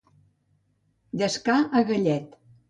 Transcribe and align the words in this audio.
Llescar 1.21 1.59
a 1.81 1.83
gallet. 1.91 2.35